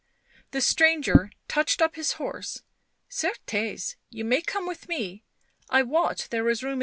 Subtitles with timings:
[0.49, 2.63] The stranger touched up his horse."
[3.21, 5.21] Certes, you may come with me.
[5.69, 6.79] I wot there is room enow."